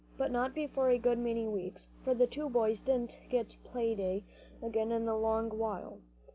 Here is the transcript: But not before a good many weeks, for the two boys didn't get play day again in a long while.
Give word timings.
But 0.17 0.31
not 0.31 0.55
before 0.55 0.89
a 0.89 0.97
good 0.97 1.19
many 1.19 1.47
weeks, 1.47 1.85
for 2.03 2.15
the 2.15 2.25
two 2.25 2.49
boys 2.49 2.81
didn't 2.81 3.19
get 3.29 3.57
play 3.63 3.93
day 3.93 4.23
again 4.59 4.91
in 4.91 5.07
a 5.07 5.15
long 5.15 5.51
while. 5.55 5.99